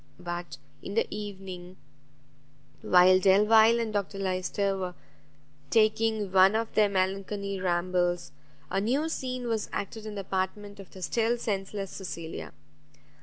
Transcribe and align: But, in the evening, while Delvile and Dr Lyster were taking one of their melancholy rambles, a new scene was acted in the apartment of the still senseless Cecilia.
But, 0.19 0.57
in 0.81 0.95
the 0.95 1.05
evening, 1.13 1.77
while 2.81 3.19
Delvile 3.19 3.79
and 3.79 3.93
Dr 3.93 4.17
Lyster 4.17 4.75
were 4.75 4.95
taking 5.69 6.31
one 6.31 6.55
of 6.55 6.73
their 6.73 6.89
melancholy 6.89 7.59
rambles, 7.59 8.31
a 8.71 8.81
new 8.81 9.09
scene 9.09 9.47
was 9.47 9.69
acted 9.71 10.07
in 10.07 10.15
the 10.15 10.21
apartment 10.21 10.79
of 10.79 10.89
the 10.89 11.03
still 11.03 11.37
senseless 11.37 11.91
Cecilia. 11.91 12.51